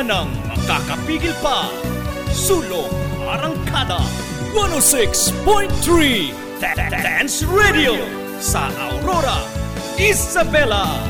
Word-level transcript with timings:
wala 0.00 0.24
nang 0.24 0.32
makakapigil 0.48 1.36
pa. 1.44 1.68
Sulong 2.32 2.88
Arangkada 3.20 4.00
106.3 4.56 5.36
Dance 6.88 7.44
Radio 7.44 8.00
sa 8.40 8.72
Aurora, 8.80 9.44
Isabela. 10.00 11.09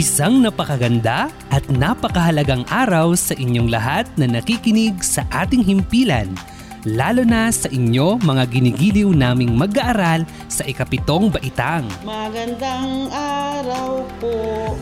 Isang 0.00 0.40
napakaganda 0.40 1.28
at 1.52 1.60
napakahalagang 1.68 2.64
araw 2.72 3.12
sa 3.12 3.36
inyong 3.36 3.68
lahat 3.68 4.08
na 4.16 4.24
nakikinig 4.24 4.96
sa 5.04 5.28
ating 5.28 5.60
himpilan. 5.60 6.32
Lalo 6.88 7.20
na 7.20 7.52
sa 7.52 7.68
inyo 7.68 8.16
mga 8.24 8.48
ginigiliw 8.48 9.12
naming 9.12 9.52
mag-aaral 9.52 10.24
sa 10.48 10.64
ikapitong 10.64 11.28
baitang. 11.28 11.84
Magandang 12.00 13.12
araw 13.12 14.08
po, 14.16 14.72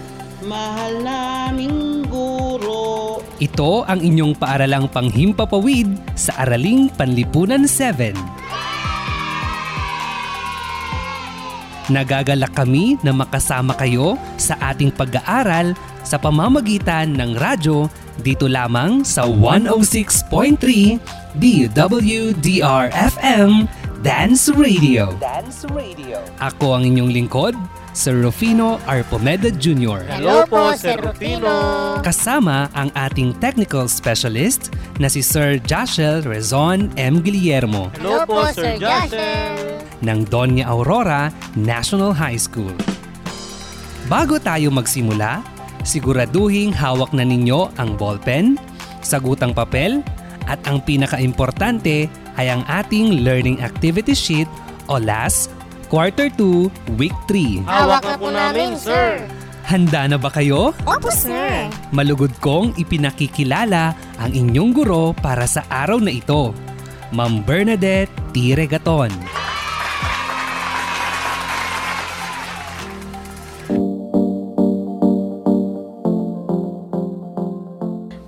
mahal 0.46 1.02
naming 1.02 2.06
guro. 2.06 3.18
Ito 3.42 3.90
ang 3.90 3.98
inyong 3.98 4.38
paaralang 4.38 4.86
panghimpapawid 4.86 5.98
sa 6.14 6.46
Araling 6.46 6.94
Panlipunan 6.94 7.66
7. 7.66 8.14
Nagagalak 11.88 12.52
kami 12.52 13.00
na 13.00 13.16
makasama 13.16 13.72
kayo 13.72 14.20
sa 14.36 14.60
ating 14.60 14.92
pag-aaral 14.92 15.72
sa 16.04 16.20
pamamagitan 16.20 17.16
ng 17.16 17.32
radyo 17.40 17.88
dito 18.20 18.44
lamang 18.44 19.00
sa 19.08 19.24
106.3 19.24 21.00
DWDR-FM 21.40 22.70
Dance 24.04 24.52
Radio. 24.52 25.16
Dance 25.16 25.64
Radio. 25.72 26.20
Ako 26.44 26.76
ang 26.76 26.84
inyong 26.84 27.08
lingkod, 27.08 27.56
Sir 27.96 28.22
Rufino 28.22 28.78
Arpomeda 28.86 29.50
Jr. 29.50 30.06
Hello 30.06 30.46
po, 30.46 30.70
Sir 30.78 31.00
Rufino. 31.00 31.50
Kasama 32.04 32.70
ang 32.76 32.94
ating 32.94 33.34
technical 33.42 33.90
specialist 33.90 34.70
na 35.02 35.10
si 35.10 35.18
Sir 35.24 35.58
Joshel 35.66 36.22
Rezon 36.22 36.92
M. 36.94 37.18
Guillermo 37.24 37.90
Hello 37.98 38.22
po, 38.22 38.46
Sir 38.54 38.78
Joshel. 38.78 39.82
ng 39.98 40.20
Doña 40.30 40.70
Aurora 40.70 41.34
National 41.58 42.14
High 42.14 42.38
School. 42.38 42.70
Bago 44.06 44.38
tayo 44.38 44.70
magsimula, 44.70 45.42
siguraduhing 45.82 46.70
hawak 46.70 47.10
na 47.10 47.26
ninyo 47.26 47.74
ang 47.82 47.98
ballpen, 47.98 48.54
sagutang 49.02 49.50
papel, 49.50 50.06
at 50.46 50.62
ang 50.64 50.80
pinakaimportante 50.80 52.08
ay 52.38 52.46
ang 52.48 52.62
ating 52.70 53.26
learning 53.26 53.58
activity 53.60 54.14
sheet 54.14 54.48
o 54.88 54.96
LAS 54.96 55.50
Quarter 55.88 56.28
2, 56.36 57.00
Week 57.00 57.16
3. 57.32 57.64
Hawak 57.64 58.04
na 58.04 58.16
po 58.20 58.28
namin, 58.28 58.76
sir. 58.76 59.24
Handa 59.64 60.04
na 60.04 60.20
ba 60.20 60.28
kayo? 60.28 60.76
Opo, 60.84 61.08
sir. 61.08 61.68
Malugod 61.92 62.32
kong 62.44 62.76
ipinakikilala 62.76 63.96
ang 64.20 64.30
inyong 64.32 64.72
guro 64.76 65.16
para 65.16 65.48
sa 65.48 65.64
araw 65.68 65.96
na 66.00 66.12
ito, 66.12 66.52
Ma'am 67.12 67.40
Bernadette 67.40 68.12
T. 68.36 68.52
Regaton. 68.52 69.08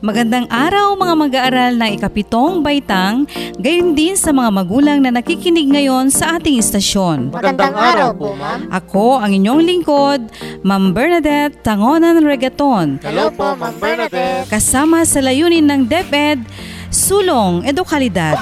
Magandang 0.00 0.48
araw 0.48 0.96
mga 0.96 1.12
mag-aaral 1.12 1.72
ng 1.76 2.00
ikapitong 2.00 2.64
baitang, 2.64 3.28
gayon 3.60 3.92
din 3.92 4.16
sa 4.16 4.32
mga 4.32 4.48
magulang 4.48 4.96
na 5.04 5.12
nakikinig 5.12 5.68
ngayon 5.68 6.08
sa 6.08 6.40
ating 6.40 6.56
istasyon. 6.56 7.28
Magandang 7.28 7.76
araw 7.76 8.16
po, 8.16 8.32
ma'am. 8.32 8.64
Ako 8.72 9.20
ang 9.20 9.36
inyong 9.36 9.60
lingkod, 9.60 10.32
Ma'am 10.64 10.96
Bernadette 10.96 11.60
Tangonan 11.60 12.16
Regaton, 12.24 12.96
Hello 13.04 13.28
po, 13.28 13.52
Ma'am 13.52 13.76
Bernadette. 13.76 14.48
kasama 14.48 15.04
sa 15.04 15.20
layunin 15.20 15.68
ng 15.68 15.84
DepEd, 15.84 16.48
Sulong 16.88 17.68
Edukalidad. 17.68 18.40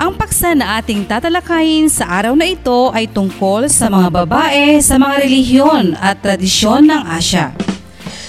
Ang 0.00 0.16
paksa 0.16 0.56
na 0.56 0.80
ating 0.80 1.04
tatalakayin 1.04 1.92
sa 1.92 2.08
araw 2.08 2.32
na 2.32 2.48
ito 2.48 2.88
ay 2.96 3.12
tungkol 3.12 3.68
sa 3.68 3.92
mga 3.92 4.08
babae 4.24 4.80
sa 4.80 4.96
mga 4.96 5.20
relihiyon 5.20 5.92
at 6.00 6.24
tradisyon 6.24 6.88
ng 6.88 7.12
Asya. 7.12 7.73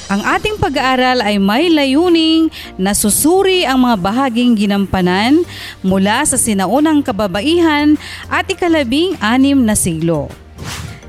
Ang 0.05 0.21
ating 0.21 0.61
pag-aaral 0.61 1.17
ay 1.17 1.41
may 1.41 1.65
layuning 1.65 2.53
na 2.77 2.93
susuri 2.93 3.65
ang 3.65 3.89
mga 3.89 3.97
bahaging 3.97 4.53
ginampanan 4.53 5.41
mula 5.81 6.21
sa 6.29 6.37
sinaunang 6.37 7.01
kababaihan 7.01 7.97
at 8.29 8.45
ikalabing 8.45 9.17
anim 9.17 9.65
na 9.65 9.73
siglo. 9.73 10.29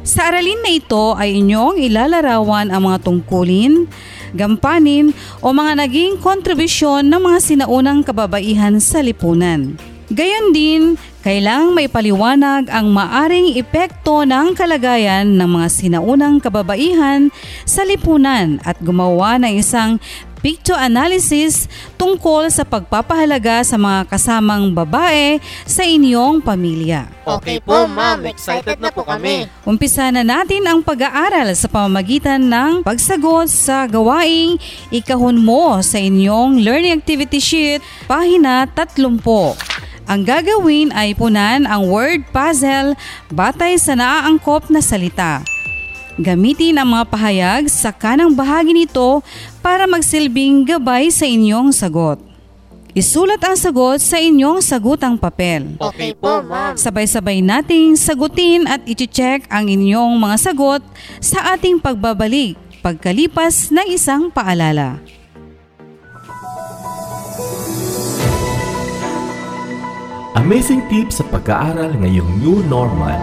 Sa 0.01 0.33
aralin 0.33 0.57
na 0.65 0.73
ito 0.73 1.13
ay 1.13 1.37
inyong 1.45 1.77
ilalarawan 1.77 2.73
ang 2.73 2.89
mga 2.89 3.05
tungkulin, 3.05 3.85
gampanin 4.33 5.13
o 5.45 5.53
mga 5.53 5.77
naging 5.77 6.17
kontribusyon 6.17 7.05
ng 7.05 7.21
mga 7.21 7.39
sinaunang 7.45 8.01
kababaihan 8.01 8.81
sa 8.81 9.05
lipunan. 9.05 9.77
Gayon 10.09 10.57
din, 10.57 10.97
kailangang 11.27 11.75
may 11.75 11.91
paliwanag 11.91 12.71
ang 12.71 12.95
maaring 12.95 13.59
epekto 13.59 14.23
ng 14.23 14.55
kalagayan 14.55 15.27
ng 15.35 15.59
mga 15.59 15.67
sinaunang 15.75 16.39
kababaihan 16.39 17.35
sa 17.67 17.83
lipunan 17.83 18.63
at 18.63 18.79
gumawa 18.79 19.35
ng 19.43 19.59
isang 19.59 19.99
picto-analysis 20.39 21.67
tungkol 21.99 22.47
sa 22.47 22.63
pagpapahalaga 22.63 23.67
sa 23.67 23.75
mga 23.75 24.07
kasamang 24.07 24.71
babae 24.71 25.43
sa 25.67 25.83
inyong 25.83 26.39
pamilya. 26.39 27.11
Okay 27.27 27.59
po, 27.59 27.91
ma'am. 27.91 28.23
Excited 28.31 28.79
na 28.79 28.95
po 28.95 29.03
kami. 29.03 29.51
Umpisa 29.67 30.07
na 30.15 30.23
natin 30.23 30.63
ang 30.63 30.79
pag-aaral 30.79 31.51
sa 31.59 31.67
pamamagitan 31.67 32.39
ng 32.39 32.87
pagsagot 32.87 33.51
sa 33.51 33.91
gawaing 33.91 34.63
ikahon 34.95 35.43
mo 35.43 35.83
sa 35.83 35.99
inyong 35.99 36.63
learning 36.63 36.95
activity 36.95 37.43
sheet, 37.43 37.83
pahina 38.07 38.71
30. 38.79 39.75
Ang 40.07 40.23
gagawin 40.23 40.95
ay 40.95 41.19
punan 41.19 41.67
ang 41.67 41.91
word 41.91 42.23
puzzle 42.31 42.95
batay 43.27 43.75
sa 43.75 43.99
naaangkop 43.99 44.71
na 44.71 44.79
salita. 44.79 45.43
Gamitin 46.15 46.79
ang 46.79 46.95
mga 46.95 47.05
pahayag 47.11 47.63
sa 47.67 47.91
kanang 47.91 48.31
bahagi 48.31 48.71
nito 48.71 49.19
para 49.59 49.85
magsilbing 49.91 50.63
gabay 50.63 51.11
sa 51.11 51.27
inyong 51.27 51.75
sagot. 51.75 52.23
Isulat 52.97 53.43
ang 53.45 53.59
sagot 53.59 54.01
sa 54.01 54.17
inyong 54.17 54.63
sagutang 54.63 55.19
papel. 55.19 55.77
Okay 55.77 56.17
po, 56.17 56.41
ma'am. 56.41 56.79
Sabay-sabay 56.79 57.45
nating 57.45 57.99
sagutin 57.99 58.65
at 58.65 58.81
iti-check 58.89 59.45
ang 59.53 59.69
inyong 59.69 60.17
mga 60.17 60.37
sagot 60.39 60.81
sa 61.19 61.59
ating 61.59 61.83
pagbabalik 61.83 62.57
pagkalipas 62.81 63.75
ng 63.75 63.91
isang 63.91 64.31
paalala. 64.31 65.03
Amazing 70.47 70.87
tips 70.87 71.19
sa 71.19 71.27
pag-aaral 71.27 71.99
ngayong 71.99 72.39
new 72.39 72.63
normal. 72.71 73.19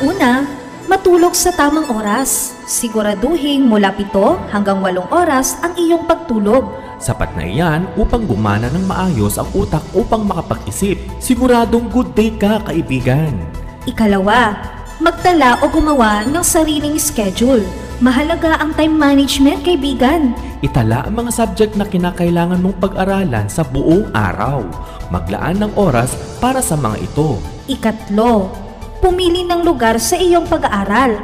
Una, 0.00 0.48
matulog 0.88 1.36
sa 1.36 1.52
tamang 1.52 1.84
oras. 1.92 2.56
Siguraduhin 2.64 3.68
mula 3.68 3.92
7 3.92 4.48
hanggang 4.48 4.80
8 4.80 4.96
oras 5.12 5.60
ang 5.60 5.76
iyong 5.76 6.08
pagtulog. 6.08 6.72
Sapat 6.96 7.36
na 7.36 7.44
iyan 7.44 7.84
upang 8.00 8.24
gumana 8.24 8.72
ng 8.72 8.88
maayos 8.88 9.36
ang 9.36 9.52
utak 9.52 9.84
upang 9.92 10.24
makapag-isip. 10.24 10.96
Siguradong 11.20 11.92
good 11.92 12.16
day 12.16 12.32
ka, 12.32 12.64
kaibigan. 12.64 13.44
Ikalawa, 13.84 14.56
magtala 15.04 15.60
o 15.60 15.68
gumawa 15.68 16.24
ng 16.24 16.40
sariling 16.40 16.96
schedule. 16.96 17.83
Mahalaga 18.02 18.58
ang 18.58 18.74
time 18.74 18.90
management, 18.90 19.62
kaibigan. 19.62 20.34
Itala 20.66 21.06
ang 21.06 21.14
mga 21.14 21.30
subject 21.30 21.78
na 21.78 21.86
kinakailangan 21.86 22.58
mong 22.58 22.82
pag-aralan 22.82 23.46
sa 23.46 23.62
buong 23.62 24.10
araw. 24.10 24.66
Maglaan 25.14 25.62
ng 25.62 25.72
oras 25.78 26.10
para 26.42 26.58
sa 26.58 26.74
mga 26.74 26.98
ito. 26.98 27.38
Ikatlo, 27.70 28.50
pumili 28.98 29.46
ng 29.46 29.62
lugar 29.62 30.02
sa 30.02 30.18
iyong 30.18 30.42
pag-aaral. 30.50 31.22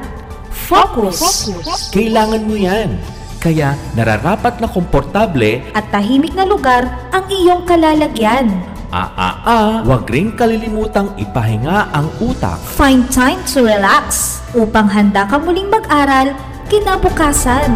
Focus. 0.70 1.50
Kailangan 1.90 2.46
mo 2.46 2.54
yan. 2.54 3.02
Kaya 3.42 3.74
nararapat 3.98 4.62
na 4.62 4.70
komportable 4.70 5.64
At 5.74 5.90
tahimik 5.90 6.38
na 6.38 6.46
lugar 6.46 6.86
ang 7.10 7.26
iyong 7.26 7.66
kalalagyan. 7.66 8.46
Ah-ah-ah, 8.94 9.82
huwag 9.82 10.06
ring 10.06 10.38
kalilimutang 10.38 11.18
ipahinga 11.18 11.90
ang 11.90 12.10
utak. 12.22 12.62
Find 12.62 13.10
time 13.10 13.42
to 13.50 13.66
relax 13.66 14.38
upang 14.54 14.86
handa 14.86 15.26
ka 15.26 15.38
muling 15.38 15.70
mag-aral 15.70 16.34
kinabukasan. 16.70 17.68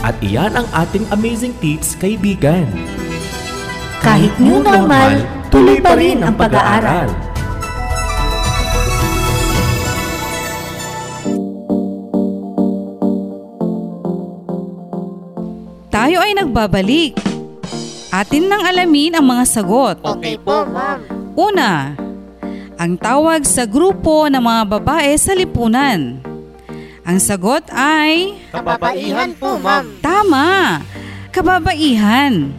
At 0.00 0.16
iyan 0.24 0.56
ang 0.56 0.64
ating 0.72 1.04
amazing 1.12 1.52
tips, 1.60 1.92
kaibigan. 2.00 2.64
Kahit 4.00 4.32
new 4.40 4.64
normal, 4.64 5.20
tuloy 5.52 5.84
pa 5.84 5.92
rin 5.92 6.24
ang 6.24 6.32
pag-aaral. 6.32 7.12
Tayo 15.92 16.24
ay 16.24 16.32
nagbabalik. 16.32 17.20
Atin 18.08 18.48
nang 18.48 18.64
alamin 18.64 19.12
ang 19.12 19.28
mga 19.28 19.44
sagot. 19.44 20.00
Okay 20.00 20.40
po, 20.40 20.64
ma'am. 20.64 21.04
Una, 21.36 21.92
ang 22.80 22.96
tawag 22.96 23.44
sa 23.44 23.68
grupo 23.68 24.24
ng 24.30 24.40
mga 24.40 24.62
babae 24.78 25.12
sa 25.20 25.36
lipunan. 25.36 26.27
Ang 27.08 27.16
sagot 27.16 27.64
ay 27.72 28.36
Kababaihan 28.52 29.32
po, 29.32 29.56
ma'am. 29.56 29.96
tama, 30.04 30.84
kababaihan. 31.32 32.52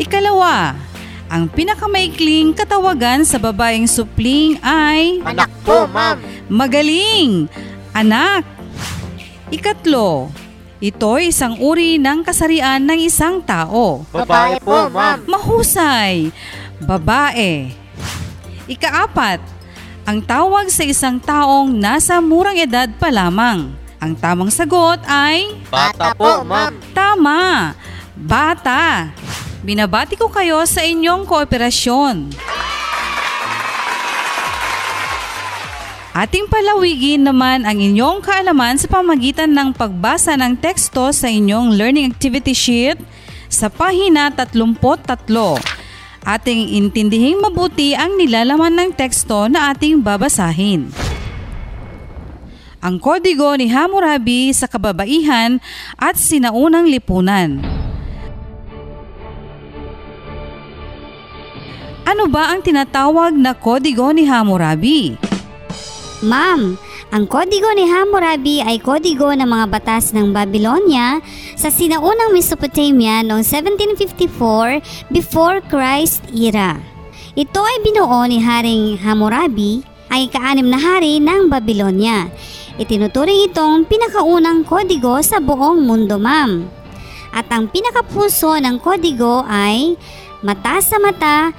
Ikalawa, 0.00 0.72
ang 1.28 1.44
pinakamaikling 1.52 2.56
katawagan 2.56 3.28
sa 3.28 3.36
babaeng 3.36 3.84
supling 3.84 4.56
ay 4.64 5.20
Anak 5.20 5.52
po, 5.60 5.84
ma'am. 5.84 6.16
magaling, 6.48 7.44
anak. 7.92 8.48
Ikatlo, 9.52 10.32
ito'y 10.80 11.28
isang 11.28 11.60
uri 11.60 12.00
ng 12.00 12.24
kasarian 12.24 12.80
ng 12.80 13.04
isang 13.04 13.44
tao. 13.44 14.08
Babae 14.08 14.64
po, 14.64 14.88
ma'am. 14.88 15.28
Mahusay, 15.28 16.32
babae. 16.80 17.68
Ikaapat, 18.64 19.44
ang 20.04 20.20
tawag 20.20 20.68
sa 20.68 20.84
isang 20.84 21.16
taong 21.16 21.72
nasa 21.72 22.20
murang 22.20 22.60
edad 22.60 22.92
pa 23.00 23.08
lamang. 23.08 23.72
Ang 23.96 24.12
tamang 24.20 24.52
sagot 24.52 25.00
ay 25.08 25.48
Bata 25.72 26.12
po, 26.12 26.44
ma'am. 26.44 26.76
tama, 26.92 27.72
bata. 28.12 29.08
Binabati 29.64 30.20
ko 30.20 30.28
kayo 30.28 30.60
sa 30.68 30.84
inyong 30.84 31.24
kooperasyon. 31.24 32.36
Ating 36.14 36.46
palawigin 36.46 37.24
naman 37.24 37.64
ang 37.64 37.80
inyong 37.80 38.20
kaalaman 38.20 38.76
sa 38.76 38.86
pamagitan 38.86 39.50
ng 39.50 39.72
pagbasa 39.72 40.36
ng 40.36 40.54
teksto 40.60 41.10
sa 41.10 41.26
inyong 41.26 41.74
learning 41.74 42.06
activity 42.06 42.52
sheet 42.54 43.00
sa 43.48 43.72
pahina 43.72 44.28
33. 44.30 44.78
Ating 46.24 46.72
intindihing 46.72 47.36
mabuti 47.36 47.92
ang 47.92 48.16
nilalaman 48.16 48.72
ng 48.72 48.90
teksto 48.96 49.44
na 49.44 49.68
ating 49.76 50.00
babasahin. 50.00 50.88
Ang 52.80 52.96
kodigo 52.96 53.52
ni 53.60 53.68
Hammurabi 53.68 54.48
sa 54.56 54.64
kababaihan 54.64 55.60
at 56.00 56.16
sinaunang 56.16 56.88
lipunan. 56.88 57.60
Ano 62.08 62.24
ba 62.28 62.52
ang 62.52 62.64
tinatawag 62.64 63.36
na 63.36 63.52
kodigo 63.52 64.08
ni 64.12 64.24
Hammurabi? 64.24 65.33
Ma'am, 66.24 66.80
ang 67.12 67.28
kodigo 67.28 67.68
ni 67.76 67.84
Hammurabi 67.84 68.64
ay 68.64 68.80
kodigo 68.80 69.28
ng 69.36 69.44
mga 69.44 69.68
batas 69.68 70.16
ng 70.16 70.32
Babylonia 70.32 71.20
sa 71.52 71.68
sinaunang 71.68 72.32
Mesopotamia 72.32 73.20
noong 73.20 73.44
1754 73.44 75.12
before 75.12 75.60
Christ 75.68 76.24
era. 76.32 76.80
Ito 77.36 77.60
ay 77.60 77.76
binuo 77.84 78.24
ni 78.24 78.40
Haring 78.40 79.04
Hammurabi 79.04 79.84
ay 80.08 80.32
kaanim 80.32 80.72
na 80.72 80.80
hari 80.80 81.20
ng 81.20 81.52
Babylonia. 81.52 82.32
Itinuturing 82.80 83.44
itong 83.52 83.84
pinakaunang 83.84 84.64
kodigo 84.64 85.20
sa 85.20 85.44
buong 85.44 85.84
mundo, 85.84 86.16
ma'am. 86.16 86.64
At 87.36 87.52
ang 87.52 87.68
pinakapuso 87.68 88.56
ng 88.64 88.80
kodigo 88.80 89.44
ay 89.44 90.00
mata 90.40 90.80
sa 90.80 90.96
mata, 90.96 91.52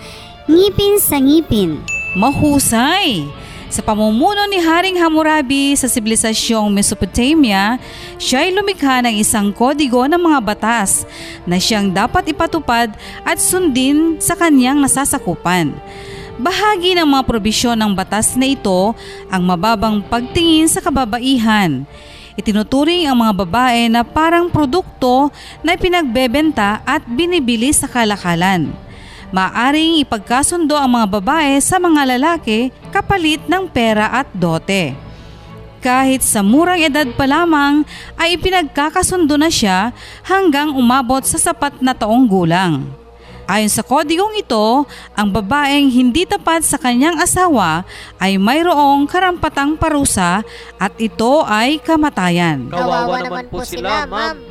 ngipin 0.50 0.98
sa 0.98 1.22
ngipin. 1.22 1.78
Mahusay! 2.18 3.45
Sa 3.76 3.84
pamumuno 3.84 4.40
ni 4.48 4.56
Haring 4.64 4.96
Hammurabi 5.04 5.76
sa 5.76 5.92
sibilisasyong 5.92 6.72
Mesopotamia, 6.72 7.76
siya 8.16 8.48
ay 8.48 8.56
lumikha 8.56 9.04
ng 9.04 9.20
isang 9.20 9.52
kodigo 9.52 10.08
ng 10.08 10.16
mga 10.16 10.40
batas 10.40 11.04
na 11.44 11.60
siyang 11.60 11.92
dapat 11.92 12.32
ipatupad 12.32 12.96
at 13.28 13.36
sundin 13.36 14.16
sa 14.24 14.32
kanyang 14.32 14.80
nasasakupan. 14.80 15.76
Bahagi 16.40 16.96
ng 16.96 17.04
mga 17.04 17.28
probisyon 17.28 17.76
ng 17.76 17.92
batas 17.92 18.40
na 18.40 18.48
ito 18.48 18.96
ang 19.28 19.44
mababang 19.44 20.00
pagtingin 20.08 20.72
sa 20.72 20.80
kababaihan. 20.80 21.84
Itinuturing 22.40 23.12
ang 23.12 23.28
mga 23.28 23.44
babae 23.44 23.92
na 23.92 24.08
parang 24.08 24.48
produkto 24.48 25.28
na 25.60 25.76
pinagbebenta 25.76 26.80
at 26.88 27.04
binibili 27.12 27.76
sa 27.76 27.92
kalakalan 27.92 28.85
maaring 29.36 30.00
ipagkasundo 30.00 30.80
ang 30.80 30.96
mga 30.96 31.20
babae 31.20 31.60
sa 31.60 31.76
mga 31.76 32.16
lalaki 32.16 32.72
kapalit 32.88 33.44
ng 33.52 33.68
pera 33.68 34.08
at 34.08 34.32
dote. 34.32 34.96
Kahit 35.84 36.24
sa 36.24 36.40
murang 36.40 36.80
edad 36.80 37.06
pa 37.14 37.28
lamang 37.28 37.84
ay 38.16 38.40
ipinagkakasundo 38.40 39.36
na 39.36 39.52
siya 39.52 39.92
hanggang 40.24 40.72
umabot 40.72 41.20
sa 41.28 41.36
sapat 41.36 41.84
na 41.84 41.92
taong 41.92 42.26
gulang. 42.26 42.88
Ayon 43.46 43.70
sa 43.70 43.86
kodigong 43.86 44.34
ito, 44.42 44.90
ang 45.14 45.30
babaeng 45.30 45.94
hindi 45.94 46.26
tapat 46.26 46.66
sa 46.66 46.82
kanyang 46.82 47.22
asawa 47.22 47.86
ay 48.18 48.42
mayroong 48.42 49.06
karampatang 49.06 49.78
parusa 49.78 50.42
at 50.82 50.94
ito 50.98 51.46
ay 51.46 51.78
kamatayan. 51.78 52.66
Kawawa 52.74 53.22
naman 53.22 53.46
po 53.54 53.62
sila, 53.62 54.10
ma'am. 54.10 54.42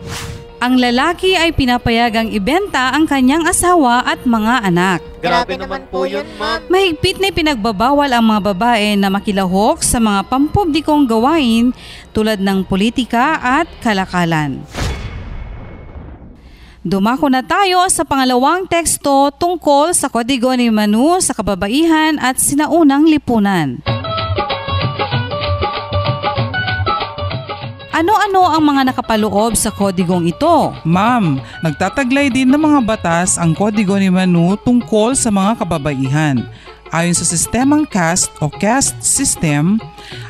Ang 0.64 0.80
lalaki 0.80 1.36
ay 1.36 1.52
pinapayagang 1.52 2.32
ibenta 2.32 2.96
ang 2.96 3.04
kanyang 3.04 3.44
asawa 3.44 4.00
at 4.00 4.24
mga 4.24 4.64
anak. 4.64 5.04
Grabe 5.20 5.60
naman 5.60 5.84
po 5.92 6.08
yun, 6.08 6.24
ma'am. 6.40 6.64
Mahigpit 6.72 7.20
na 7.20 7.28
pinagbabawal 7.28 8.08
ang 8.08 8.24
mga 8.24 8.40
babae 8.48 8.96
na 8.96 9.12
makilahok 9.12 9.84
sa 9.84 10.00
mga 10.00 10.24
pampublikong 10.24 11.04
gawain 11.04 11.76
tulad 12.16 12.40
ng 12.40 12.64
politika 12.64 13.36
at 13.44 13.68
kalakalan. 13.84 14.64
Dumako 16.80 17.28
na 17.28 17.44
tayo 17.44 17.84
sa 17.92 18.08
pangalawang 18.08 18.64
teksto 18.64 19.36
tungkol 19.36 19.92
sa 19.92 20.08
kodigo 20.08 20.48
ni 20.56 20.72
Manu 20.72 21.20
sa 21.20 21.36
kababaihan 21.36 22.16
at 22.16 22.40
sinaunang 22.40 23.04
lipunan. 23.04 23.84
Ano-ano 27.94 28.50
ang 28.50 28.74
mga 28.74 28.90
nakapaloob 28.90 29.54
sa 29.54 29.70
kodigong 29.70 30.26
ito? 30.26 30.74
Ma'am, 30.82 31.38
nagtataglay 31.62 32.26
din 32.26 32.50
ng 32.50 32.58
mga 32.58 32.80
batas 32.82 33.38
ang 33.38 33.54
kodigo 33.54 33.94
ni 33.94 34.10
Manu 34.10 34.58
tungkol 34.58 35.14
sa 35.14 35.30
mga 35.30 35.62
kababaihan. 35.62 36.42
Ayon 36.90 37.14
sa 37.14 37.22
sistemang 37.22 37.86
caste 37.86 38.34
o 38.42 38.50
caste 38.50 38.98
system, 38.98 39.78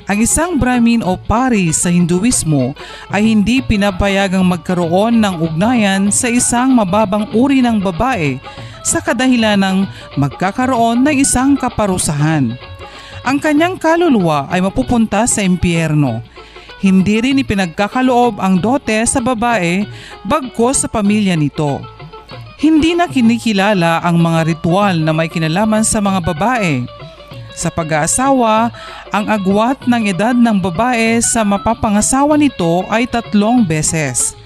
ang 0.05 0.19
isang 0.21 0.61
Brahmin 0.61 1.01
o 1.01 1.17
pari 1.17 1.73
sa 1.73 1.89
Hinduismo 1.89 2.77
ay 3.09 3.33
hindi 3.33 3.65
pinapayagang 3.65 4.45
magkaroon 4.45 5.25
ng 5.25 5.41
ugnayan 5.41 6.13
sa 6.13 6.29
isang 6.29 6.77
mababang 6.77 7.33
uri 7.33 7.65
ng 7.65 7.81
babae 7.81 8.37
sa 8.85 9.01
kadahilan 9.01 9.57
ng 9.57 9.89
magkakaroon 10.21 11.01
ng 11.01 11.17
isang 11.17 11.57
kaparusahan. 11.57 12.61
Ang 13.25 13.41
kanyang 13.41 13.81
kaluluwa 13.81 14.53
ay 14.53 14.61
mapupunta 14.61 15.25
sa 15.25 15.41
impyerno 15.41 16.34
hindi 16.85 17.25
rin 17.25 17.41
ipinagkakaloob 17.41 18.37
ang 18.45 18.61
dote 18.61 19.01
sa 19.09 19.25
babae 19.25 19.89
bagkos 20.21 20.85
sa 20.85 20.89
pamilya 20.93 21.33
nito. 21.33 21.81
Hindi 22.61 22.93
na 22.93 23.09
kinikilala 23.09 24.05
ang 24.05 24.21
mga 24.21 24.53
ritual 24.53 25.01
na 25.01 25.17
may 25.17 25.33
kinalaman 25.33 25.81
sa 25.81 26.05
mga 26.05 26.21
babae. 26.21 26.85
Sa 27.57 27.73
pag-aasawa, 27.73 28.69
ang 29.09 29.25
agwat 29.33 29.89
ng 29.89 30.13
edad 30.13 30.37
ng 30.37 30.61
babae 30.61 31.25
sa 31.25 31.41
mapapangasawa 31.41 32.37
nito 32.37 32.85
ay 32.93 33.09
tatlong 33.09 33.65
beses. 33.65 34.37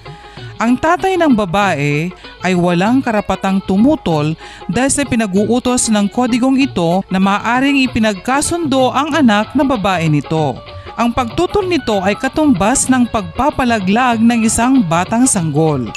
Ang 0.59 0.75
tatay 0.79 1.15
ng 1.19 1.31
babae 1.35 2.11
ay 2.43 2.53
walang 2.55 2.99
karapatang 2.99 3.63
tumutol 3.63 4.35
dahil 4.67 4.91
sa 4.91 5.03
pinag-uutos 5.07 5.87
ng 5.91 6.07
kodigong 6.11 6.59
ito 6.59 7.03
na 7.07 7.19
maaaring 7.19 7.83
ipinagkasundo 7.87 8.91
ang 8.91 9.15
anak 9.15 9.55
na 9.55 9.63
babae 9.63 10.11
nito. 10.11 10.59
Ang 10.99 11.15
pagtutol 11.15 11.71
nito 11.71 11.95
ay 12.03 12.11
katumbas 12.11 12.91
ng 12.91 13.07
pagpapalaglag 13.07 14.19
ng 14.19 14.43
isang 14.43 14.83
batang 14.83 15.23
sanggol. 15.23 15.87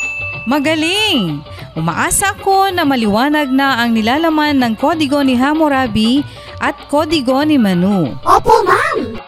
Magaling! 0.46 1.42
Umaasa 1.74 2.30
ako 2.30 2.70
na 2.70 2.86
maliwanag 2.86 3.50
na 3.50 3.82
ang 3.82 3.98
nilalaman 3.98 4.62
ng 4.62 4.78
kodigo 4.78 5.18
ni 5.26 5.34
Hammurabi 5.34 6.22
at 6.62 6.78
kodigo 6.86 7.42
ni 7.42 7.58
Manu. 7.58 8.14
Opo, 8.22 8.62
ma'am! 8.62 9.18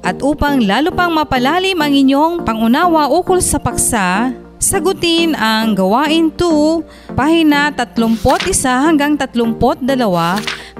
At 0.00 0.24
upang 0.24 0.64
lalo 0.64 0.88
pang 0.96 1.12
mapalalim 1.12 1.76
ang 1.76 1.92
inyong 1.92 2.48
pangunawa 2.48 3.12
ukol 3.12 3.44
sa 3.44 3.60
paksa, 3.60 4.32
sagutin 4.60 5.32
ang 5.32 5.72
gawain 5.72 6.28
2, 6.28 7.16
pahina 7.16 7.72
31 7.72 8.52
hanggang 8.60 9.16
32 9.16 9.56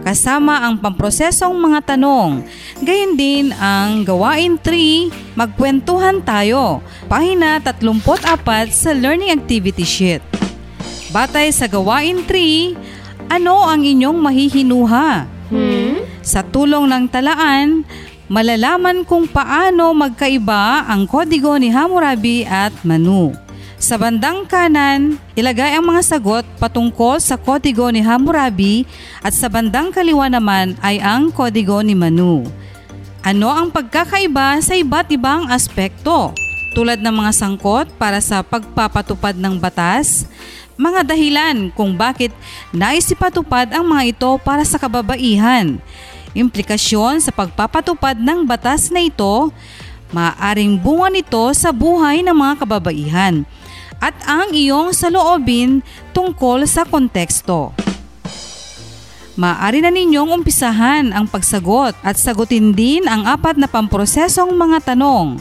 kasama 0.04 0.68
ang 0.68 0.76
pamprosesong 0.76 1.56
mga 1.56 1.96
tanong. 1.96 2.44
Gayun 2.84 3.16
din 3.16 3.56
ang 3.56 4.04
gawain 4.04 4.60
3, 4.60 5.08
magkwentuhan 5.32 6.20
tayo, 6.20 6.84
pahina 7.08 7.56
34 7.64 8.68
sa 8.68 8.92
Learning 8.92 9.32
Activity 9.32 9.84
Sheet. 9.84 10.22
Batay 11.10 11.48
sa 11.48 11.64
gawain 11.64 12.20
3, 12.28 13.32
ano 13.32 13.64
ang 13.64 13.80
inyong 13.80 14.18
mahihinuha? 14.20 15.10
Hmm? 15.50 16.04
Sa 16.20 16.44
tulong 16.44 16.84
ng 16.84 17.04
talaan, 17.08 17.82
malalaman 18.28 19.02
kung 19.08 19.24
paano 19.24 19.90
magkaiba 19.96 20.84
ang 20.86 21.08
kodigo 21.08 21.56
ni 21.56 21.72
Hammurabi 21.72 22.44
at 22.44 22.76
Manu. 22.84 23.49
Sa 23.80 23.96
bandang 23.96 24.44
kanan, 24.44 25.16
ilagay 25.32 25.72
ang 25.72 25.88
mga 25.88 26.04
sagot 26.04 26.44
patungkol 26.60 27.16
sa 27.16 27.40
kodigo 27.40 27.88
ni 27.88 28.04
Hammurabi 28.04 28.84
at 29.24 29.32
sa 29.32 29.48
bandang 29.48 29.88
kaliwa 29.88 30.28
naman 30.28 30.76
ay 30.84 31.00
ang 31.00 31.32
kodigo 31.32 31.80
ni 31.80 31.96
Manu. 31.96 32.44
Ano 33.24 33.48
ang 33.48 33.72
pagkakaiba 33.72 34.60
sa 34.60 34.76
iba't 34.76 35.08
ibang 35.16 35.48
aspekto? 35.48 36.36
Tulad 36.76 37.00
ng 37.00 37.24
mga 37.24 37.32
sangkot 37.32 37.88
para 37.96 38.20
sa 38.20 38.44
pagpapatupad 38.44 39.32
ng 39.40 39.56
batas, 39.56 40.28
mga 40.76 41.00
dahilan 41.16 41.72
kung 41.72 41.96
bakit 41.96 42.36
naisipatupad 42.76 43.72
ang 43.72 43.88
mga 43.88 44.12
ito 44.12 44.30
para 44.44 44.60
sa 44.60 44.76
kababaihan, 44.76 45.80
implikasyon 46.36 47.24
sa 47.24 47.32
pagpapatupad 47.32 48.20
ng 48.20 48.44
batas 48.44 48.92
na 48.92 49.00
ito, 49.00 49.48
maaaring 50.12 50.76
bunga 50.76 51.08
nito 51.08 51.48
sa 51.56 51.72
buhay 51.72 52.20
ng 52.20 52.36
mga 52.36 52.54
kababaihan, 52.60 53.48
at 54.00 54.16
ang 54.24 54.50
iyong 54.50 54.96
saloobin 54.96 55.84
tungkol 56.16 56.64
sa 56.64 56.88
konteksto. 56.88 57.76
Maaari 59.40 59.80
na 59.80 59.88
ninyong 59.88 60.42
umpisahan 60.42 61.16
ang 61.16 61.24
pagsagot 61.24 61.96
at 62.04 62.16
sagutin 62.20 62.76
din 62.76 63.06
ang 63.08 63.24
apat 63.24 63.56
na 63.56 63.70
pamprosesong 63.70 64.52
mga 64.52 64.92
tanong. 64.92 65.40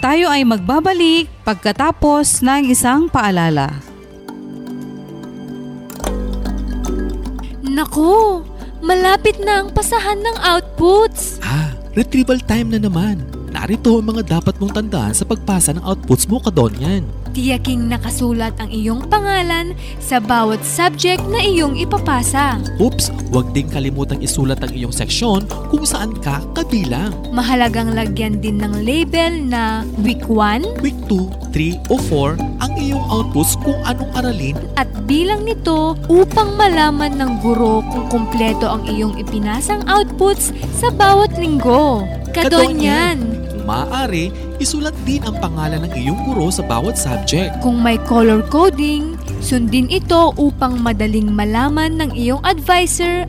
Tayo 0.00 0.32
ay 0.32 0.48
magbabalik 0.48 1.28
pagkatapos 1.44 2.40
ng 2.40 2.72
isang 2.72 3.12
paalala. 3.12 3.68
Naku, 7.60 8.40
malapit 8.80 9.36
na 9.44 9.60
ang 9.60 9.68
pasahan 9.76 10.16
ng 10.24 10.36
outputs. 10.40 11.36
Ah, 11.44 11.76
retrieval 11.92 12.40
time 12.48 12.72
na 12.72 12.80
naman. 12.80 13.39
Narito 13.60 14.00
ang 14.00 14.08
mga 14.08 14.40
dapat 14.40 14.56
mong 14.56 14.72
tandaan 14.72 15.12
sa 15.12 15.28
pagpasa 15.28 15.76
ng 15.76 15.84
outputs 15.84 16.24
mo, 16.32 16.40
Kadonyan. 16.40 17.04
Tiyaking 17.36 17.92
nakasulat 17.92 18.56
ang 18.56 18.72
iyong 18.72 19.04
pangalan 19.12 19.76
sa 20.00 20.16
bawat 20.16 20.64
subject 20.64 21.20
na 21.28 21.44
iyong 21.44 21.76
ipapasa. 21.76 22.56
Oops, 22.80 23.12
huwag 23.28 23.52
ding 23.52 23.68
kalimutang 23.68 24.24
isulat 24.24 24.64
ang 24.64 24.72
iyong 24.72 24.96
seksyon 24.96 25.44
kung 25.68 25.84
saan 25.84 26.16
ka 26.24 26.40
kabilang. 26.56 27.12
Mahalagang 27.36 27.92
lagyan 27.92 28.40
din 28.40 28.64
ng 28.64 28.80
label 28.80 29.36
na 29.44 29.84
Week 30.00 30.24
1 30.24 30.80
Week 30.80 30.96
2, 31.12 31.52
3 31.52 31.92
o 31.92 32.00
4 32.00 32.64
ang 32.64 32.72
iyong 32.80 33.04
outputs 33.12 33.60
kung 33.60 33.76
anong 33.84 34.08
aralin 34.16 34.56
at 34.80 34.88
bilang 35.04 35.44
nito 35.44 36.00
upang 36.08 36.56
malaman 36.56 37.12
ng 37.12 37.44
guro 37.44 37.84
kung 37.92 38.08
kumpleto 38.08 38.72
ang 38.72 38.88
iyong 38.88 39.20
ipinasang 39.20 39.84
outputs 39.84 40.48
sa 40.80 40.88
bawat 40.88 41.36
linggo. 41.36 42.08
Kadonyan! 42.32 43.39
Kung 43.60 43.76
maaari, 43.76 44.32
isulat 44.56 44.96
din 45.04 45.20
ang 45.20 45.36
pangalan 45.36 45.84
ng 45.84 45.92
iyong 45.92 46.16
guro 46.24 46.48
sa 46.48 46.64
bawat 46.64 46.96
subject. 46.96 47.60
Kung 47.60 47.84
may 47.84 48.00
color 48.08 48.40
coding, 48.48 49.20
sundin 49.44 49.84
ito 49.92 50.32
upang 50.40 50.80
madaling 50.80 51.28
malaman 51.28 52.00
ng 52.00 52.16
iyong 52.16 52.40
advisor 52.40 53.28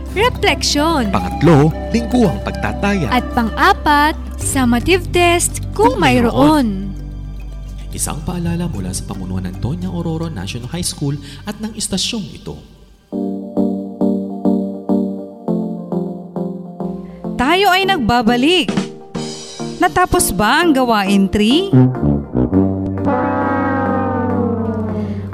refleksyon. 0.15 1.11
Pangatlo, 1.11 1.71
lingguhang 1.91 2.39
pagtataya. 2.43 3.07
At 3.11 3.25
pang-apat, 3.31 4.15
summative 4.39 5.07
test 5.11 5.63
kung 5.71 5.99
mayroon. 5.99 6.91
Isang 7.91 8.23
paalala 8.23 8.71
mula 8.71 8.95
sa 8.95 9.03
pamunuan 9.03 9.43
ng 9.51 9.59
Tonya 9.59 9.91
Ororo 9.91 10.31
National 10.31 10.71
High 10.71 10.87
School 10.87 11.19
at 11.43 11.59
ng 11.59 11.75
istasyong 11.75 12.27
ito. 12.31 12.55
Tayo 17.35 17.67
ay 17.73 17.83
nagbabalik. 17.83 18.71
Natapos 19.81 20.31
ba 20.31 20.61
ang 20.63 20.71
gawain 20.71 21.27
3? 21.27 22.10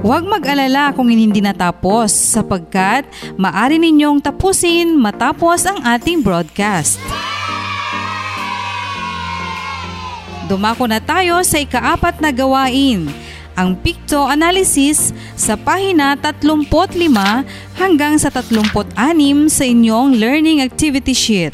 Huwag 0.07 0.23
mag-alala 0.23 0.95
kung 0.95 1.11
hindi 1.11 1.43
natapos 1.43 2.15
sapagkat 2.15 3.03
maari 3.35 3.75
ninyong 3.75 4.23
tapusin 4.23 4.95
matapos 4.95 5.67
ang 5.67 5.83
ating 5.83 6.23
broadcast. 6.23 6.95
Dumako 10.47 10.87
na 10.87 11.03
tayo 11.03 11.43
sa 11.43 11.59
ikaapat 11.59 12.23
na 12.23 12.31
gawain, 12.31 13.11
ang 13.51 13.75
picto 13.75 14.23
analysis 14.31 15.11
sa 15.35 15.59
pahina 15.59 16.15
35 16.15 16.71
hanggang 17.75 18.15
sa 18.15 18.31
36 18.31 18.95
sa 19.51 19.67
inyong 19.67 20.15
learning 20.15 20.63
activity 20.63 21.11
sheet. 21.11 21.51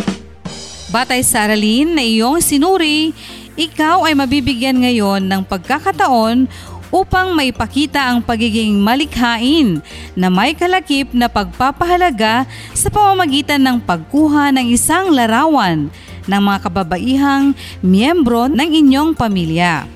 Batay 0.94 1.26
sa 1.26 1.50
aralin 1.50 1.98
na 1.98 2.06
iyong 2.06 2.38
sinuri, 2.38 3.18
ikaw 3.58 4.06
ay 4.06 4.14
mabibigyan 4.14 4.78
ngayon 4.78 5.26
ng 5.26 5.42
pagkakataon 5.42 6.46
upang 6.94 7.34
maipakita 7.34 8.06
ang 8.06 8.22
pagiging 8.22 8.78
malikhain 8.78 9.82
na 10.14 10.30
may 10.30 10.54
kalakip 10.54 11.10
na 11.10 11.26
pagpapahalaga 11.26 12.46
sa 12.78 12.88
pamamagitan 12.94 13.66
ng 13.66 13.82
pagkuha 13.82 14.54
ng 14.54 14.70
isang 14.70 15.10
larawan 15.10 15.90
ng 16.30 16.42
mga 16.46 16.70
kababaihang 16.70 17.58
miyembro 17.82 18.46
ng 18.46 18.70
inyong 18.70 19.18
pamilya. 19.18 19.90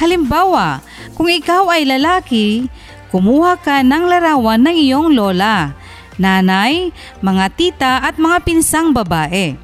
Halimbawa, 0.00 0.80
kung 1.12 1.28
ikaw 1.28 1.68
ay 1.68 1.84
lalaki, 1.84 2.72
kumuha 3.12 3.60
ka 3.60 3.84
ng 3.84 4.08
larawan 4.08 4.64
ng 4.64 4.74
iyong 4.80 5.12
lola, 5.12 5.76
nanay, 6.16 6.88
mga 7.20 7.46
tita 7.52 7.92
at 8.00 8.16
mga 8.16 8.42
pinsang 8.42 8.96
babae. 8.96 9.60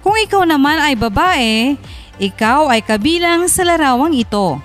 Kung 0.00 0.16
ikaw 0.16 0.48
naman 0.48 0.80
ay 0.80 0.96
babae, 0.96 1.76
ikaw 2.18 2.72
ay 2.72 2.80
kabilang 2.82 3.46
sa 3.46 3.62
larawang 3.62 4.16
ito 4.16 4.58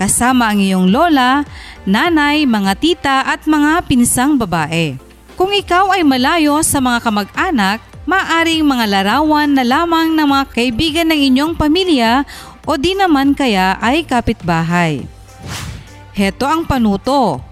kasama 0.00 0.48
ang 0.48 0.64
iyong 0.64 0.88
lola, 0.88 1.44
nanay, 1.84 2.48
mga 2.48 2.72
tita 2.80 3.16
at 3.28 3.44
mga 3.44 3.84
pinsang 3.84 4.40
babae. 4.40 4.96
Kung 5.36 5.52
ikaw 5.52 5.92
ay 5.92 6.00
malayo 6.00 6.56
sa 6.64 6.80
mga 6.80 7.04
kamag-anak, 7.04 7.84
maaring 8.08 8.64
mga 8.64 8.84
larawan 8.88 9.52
na 9.52 9.60
lamang 9.60 10.16
ng 10.16 10.24
mga 10.24 10.44
kaibigan 10.56 11.08
ng 11.12 11.20
inyong 11.20 11.52
pamilya 11.52 12.24
o 12.64 12.80
di 12.80 12.96
naman 12.96 13.36
kaya 13.36 13.76
ay 13.76 14.08
kapitbahay. 14.08 15.04
Heto 16.16 16.48
ang 16.48 16.64
panuto. 16.64 17.44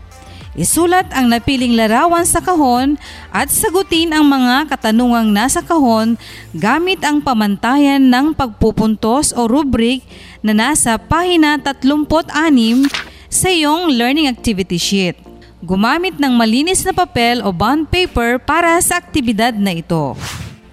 Isulat 0.59 1.15
ang 1.15 1.31
napiling 1.31 1.79
larawan 1.79 2.27
sa 2.27 2.43
kahon 2.43 2.99
at 3.31 3.47
sagutin 3.47 4.11
ang 4.11 4.27
mga 4.27 4.67
katanungang 4.67 5.31
nasa 5.31 5.63
kahon 5.63 6.19
gamit 6.51 6.99
ang 7.07 7.23
pamantayan 7.23 8.03
ng 8.11 8.35
pagpupuntos 8.35 9.31
o 9.39 9.47
rubric 9.47 10.03
na 10.43 10.55
nasa 10.55 10.95
pahina 10.97 11.59
36 11.59 12.87
sa 13.29 13.49
iyong 13.53 13.93
learning 13.93 14.31
activity 14.31 14.79
sheet. 14.81 15.17
Gumamit 15.59 16.17
ng 16.17 16.33
malinis 16.39 16.87
na 16.87 16.95
papel 16.95 17.43
o 17.43 17.51
bond 17.51 17.91
paper 17.91 18.39
para 18.39 18.79
sa 18.79 19.03
aktibidad 19.03 19.53
na 19.59 19.75
ito. 19.75 20.15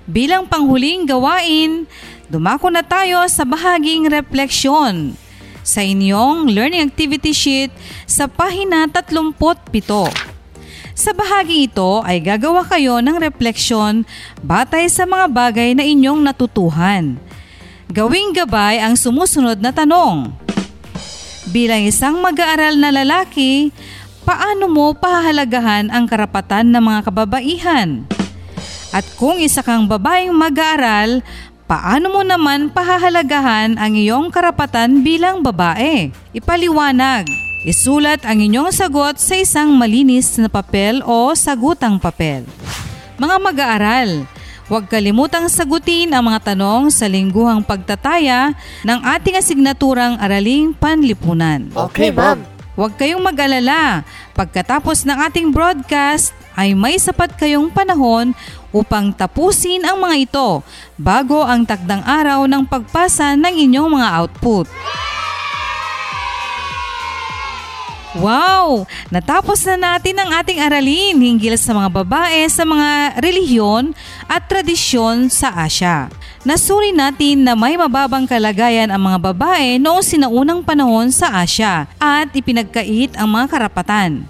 Bilang 0.06 0.46
panghuling 0.46 1.10
gawain, 1.10 1.90
dumako 2.30 2.70
na 2.70 2.86
tayo 2.86 3.26
sa 3.26 3.42
bahaging 3.42 4.06
refleksyon 4.06 5.18
sa 5.66 5.82
inyong 5.82 6.54
learning 6.54 6.86
activity 6.86 7.34
sheet 7.34 7.74
sa 8.06 8.30
pahina 8.30 8.86
37. 8.86 9.34
Sa 10.96 11.12
bahagi 11.12 11.68
ito 11.68 12.06
ay 12.06 12.22
gagawa 12.22 12.64
kayo 12.64 13.02
ng 13.02 13.18
refleksyon 13.20 14.06
batay 14.40 14.86
sa 14.88 15.04
mga 15.04 15.26
bagay 15.28 15.70
na 15.74 15.84
inyong 15.84 16.22
natutuhan. 16.22 17.18
Gawing 17.96 18.36
gabay 18.36 18.84
ang 18.84 19.00
sumusunod 19.00 19.64
na 19.64 19.72
tanong. 19.72 20.28
Bilang 21.56 21.88
isang 21.88 22.20
mag-aaral 22.20 22.76
na 22.76 22.92
lalaki, 22.92 23.72
paano 24.28 24.68
mo 24.68 24.92
pahahalagahan 24.92 25.88
ang 25.88 26.04
karapatan 26.04 26.76
ng 26.76 26.84
mga 26.84 27.00
kababaihan? 27.08 28.04
At 28.92 29.08
kung 29.16 29.40
isa 29.40 29.64
kang 29.64 29.88
babaeng 29.88 30.36
mag-aaral, 30.36 31.24
paano 31.72 32.12
mo 32.12 32.22
naman 32.28 32.68
pahahalagahan 32.68 33.80
ang 33.80 33.96
iyong 33.96 34.28
karapatan 34.28 35.00
bilang 35.00 35.40
babae? 35.40 36.12
Ipaliwanag. 36.36 37.24
Isulat 37.64 38.28
ang 38.28 38.44
inyong 38.44 38.76
sagot 38.76 39.24
sa 39.24 39.40
isang 39.40 39.72
malinis 39.72 40.36
na 40.36 40.52
papel 40.52 41.00
o 41.08 41.32
sagutang 41.32 41.96
papel. 41.96 42.44
Mga 43.16 43.36
mag-aaral, 43.40 44.28
huwag 44.66 44.90
kalimutang 44.90 45.46
sagutin 45.50 46.10
ang 46.14 46.26
mga 46.26 46.54
tanong 46.54 46.90
sa 46.90 47.06
lingguhang 47.06 47.62
pagtataya 47.62 48.54
ng 48.82 49.00
ating 49.06 49.38
asignaturang 49.38 50.18
Araling 50.18 50.74
Panlipunan. 50.74 51.70
Okay, 51.74 52.10
ma'am. 52.10 52.42
Huwag 52.76 53.00
kayong 53.00 53.24
mag-alala. 53.24 54.04
Pagkatapos 54.36 55.08
ng 55.08 55.16
ating 55.32 55.48
broadcast, 55.56 56.36
ay 56.60 56.76
may 56.76 57.00
sapat 57.00 57.32
kayong 57.40 57.72
panahon 57.72 58.36
upang 58.76 59.16
tapusin 59.16 59.84
ang 59.88 60.04
mga 60.04 60.28
ito 60.28 60.50
bago 61.00 61.40
ang 61.44 61.64
takdang 61.64 62.04
araw 62.04 62.44
ng 62.44 62.68
pagpasa 62.68 63.40
ng 63.40 63.56
inyong 63.56 63.90
mga 63.96 64.08
output. 64.20 64.68
Wow! 68.16 68.88
Natapos 69.12 69.60
na 69.68 69.76
natin 69.76 70.16
ang 70.16 70.32
ating 70.40 70.64
aralin 70.64 71.20
hinggil 71.20 71.60
sa 71.60 71.76
mga 71.76 72.00
babae 72.00 72.48
sa 72.48 72.64
mga 72.64 73.20
relihiyon 73.20 73.92
at 74.32 74.48
tradisyon 74.48 75.28
sa 75.28 75.52
Asya. 75.52 76.08
Nasuri 76.48 76.96
natin 76.96 77.44
na 77.44 77.60
may 77.60 77.76
mababang 77.76 78.24
kalagayan 78.24 78.88
ang 78.88 79.04
mga 79.04 79.20
babae 79.20 79.76
noong 79.84 80.00
sinaunang 80.00 80.64
panahon 80.64 81.12
sa 81.12 81.44
Asya 81.44 81.92
at 82.00 82.32
ipinagkait 82.32 83.20
ang 83.20 83.28
mga 83.28 83.52
karapatan. 83.52 84.24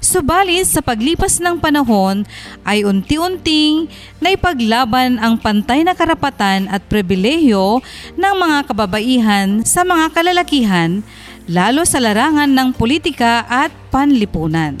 Subalit 0.00 0.64
sa 0.64 0.80
paglipas 0.80 1.36
ng 1.36 1.60
panahon 1.60 2.24
ay 2.64 2.86
unti-unting 2.86 3.92
naipaglaban 4.24 5.20
ang 5.20 5.36
pantay 5.36 5.84
na 5.84 5.92
karapatan 5.92 6.64
at 6.70 6.80
pribilehyo 6.86 7.84
ng 8.16 8.34
mga 8.40 8.72
kababaihan 8.72 9.60
sa 9.68 9.84
mga 9.84 10.16
kalalakihan 10.16 11.04
lalo 11.48 11.88
sa 11.88 11.98
larangan 11.98 12.52
ng 12.52 12.76
politika 12.76 13.48
at 13.48 13.72
panlipunan. 13.88 14.76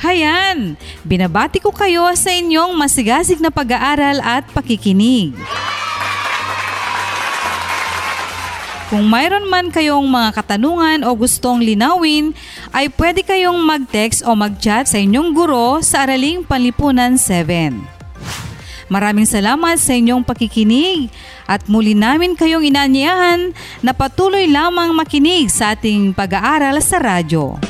Hayan, 0.00 0.80
binabati 1.04 1.60
ko 1.60 1.68
kayo 1.74 2.08
sa 2.16 2.32
inyong 2.32 2.72
masigasig 2.78 3.42
na 3.42 3.52
pag-aaral 3.52 4.24
at 4.24 4.48
pakikinig. 4.56 5.36
Kung 8.88 9.04
mayroon 9.04 9.52
man 9.52 9.68
kayong 9.68 10.08
mga 10.08 10.32
katanungan 10.32 11.04
o 11.04 11.12
gustong 11.12 11.60
linawin, 11.60 12.32
ay 12.72 12.88
pwede 12.88 13.20
kayong 13.20 13.60
mag-text 13.60 14.24
o 14.24 14.32
mag-chat 14.32 14.88
sa 14.88 14.96
inyong 14.96 15.36
guro 15.36 15.84
sa 15.84 16.08
Araling 16.08 16.40
Panlipunan 16.40 17.20
7. 17.20 17.97
Maraming 18.88 19.28
salamat 19.28 19.76
sa 19.76 19.92
inyong 19.92 20.24
pakikinig 20.24 21.12
at 21.44 21.68
muli 21.68 21.92
namin 21.92 22.32
kayong 22.32 22.64
inanyayahan 22.64 23.52
na 23.84 23.92
patuloy 23.92 24.48
lamang 24.48 24.96
makinig 24.96 25.52
sa 25.52 25.76
ating 25.76 26.16
pag-aaral 26.16 26.80
sa 26.80 26.96
radyo. 26.96 27.60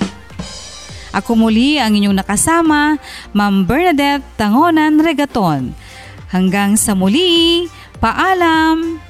Ako 1.10 1.34
muli 1.34 1.82
ang 1.82 1.98
inyong 1.98 2.22
nakasama, 2.22 3.02
Ma'am 3.34 3.66
Bernadette 3.66 4.22
Tangonan 4.38 5.02
Regaton. 5.02 5.74
Hanggang 6.30 6.78
sa 6.78 6.94
muli, 6.94 7.66
paalam! 7.98 9.02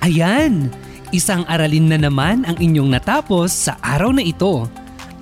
Ayan! 0.00 0.72
Isang 1.12 1.44
aralin 1.44 1.92
na 1.92 2.00
naman 2.00 2.48
ang 2.48 2.56
inyong 2.56 2.88
natapos 2.88 3.68
sa 3.68 3.76
araw 3.84 4.16
na 4.16 4.24
ito. 4.24 4.64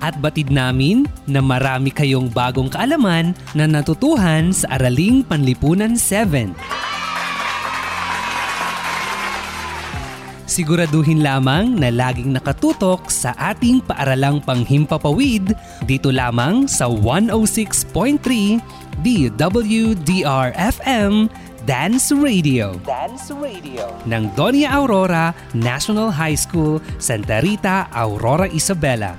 At 0.03 0.19
batid 0.19 0.51
namin 0.51 1.07
na 1.27 1.39
marami 1.39 1.91
kayong 1.91 2.31
bagong 2.31 2.71
kaalaman 2.71 3.35
na 3.55 3.65
natutuhan 3.67 4.51
sa 4.51 4.79
Araling 4.79 5.23
Panlipunan 5.23 5.95
7. 5.95 6.51
Siguraduhin 10.53 11.25
lamang 11.25 11.81
na 11.81 11.89
laging 11.89 12.37
nakatutok 12.37 13.09
sa 13.09 13.33
ating 13.41 13.81
paaralang 13.81 14.37
panghimpapawid 14.37 15.57
dito 15.89 16.13
lamang 16.13 16.69
sa 16.69 16.85
106.3 16.85 18.61
DWDR-FM 19.01 21.13
Dance 21.63 22.11
Radio. 22.11 22.75
Dance 22.83 23.31
Radio. 23.31 23.87
Ng 24.03 24.35
Doña 24.35 24.75
Aurora 24.75 25.31
National 25.55 26.11
High 26.11 26.35
School, 26.35 26.83
Santa 26.99 27.39
Rita, 27.39 27.87
Aurora, 27.95 28.51
Isabela. 28.51 29.15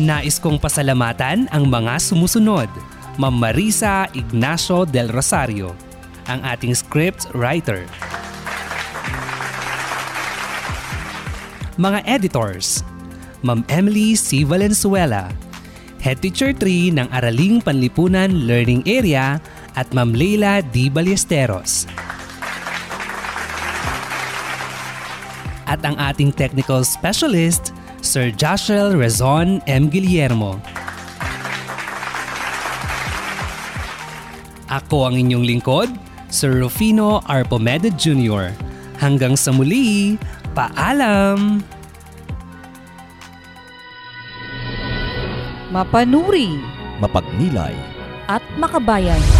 Nais 0.00 0.40
kong 0.40 0.56
pasalamatan 0.56 1.44
ang 1.52 1.68
mga 1.68 2.00
sumusunod. 2.00 2.72
Ma'am 3.20 3.36
Marisa 3.36 4.08
Ignacio 4.16 4.88
del 4.88 5.12
Rosario, 5.12 5.76
ang 6.24 6.40
ating 6.40 6.72
script 6.72 7.28
writer. 7.36 7.84
Mga 11.76 12.00
editors, 12.08 12.80
Ma'am 13.44 13.60
Emily 13.68 14.16
C. 14.16 14.40
Valenzuela, 14.48 15.28
Head 16.00 16.24
Teacher 16.24 16.56
3 16.56 16.96
ng 16.96 17.12
Araling 17.12 17.60
Panlipunan 17.60 18.48
Learning 18.48 18.80
Area 18.88 19.36
at 19.80 19.88
Ma'am 19.96 20.12
Leila 20.12 20.60
D. 20.60 20.92
Ballesteros. 20.92 21.88
At 25.64 25.80
ang 25.80 25.96
ating 25.96 26.36
technical 26.36 26.84
specialist, 26.84 27.72
Sir 28.04 28.28
Joshua 28.28 28.92
Rezon 28.92 29.64
M. 29.64 29.88
Guillermo. 29.88 30.60
Ako 34.68 35.08
ang 35.08 35.16
inyong 35.16 35.48
lingkod, 35.48 35.88
Sir 36.28 36.60
Rufino 36.60 37.24
R. 37.24 37.42
Pomeda 37.48 37.88
Jr. 37.88 38.52
Hanggang 39.00 39.32
sa 39.32 39.50
muli, 39.50 40.20
paalam! 40.52 41.64
Mapanuri, 45.70 46.58
Mapagnilay, 46.98 47.74
at 48.26 48.42
makabayan. 48.58 49.39